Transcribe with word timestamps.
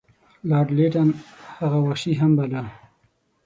لارډ 0.49 0.69
لیټن 0.77 1.09
هغه 1.57 1.77
وحشي 1.85 2.13
هم 2.21 2.31
باله. 2.37 2.61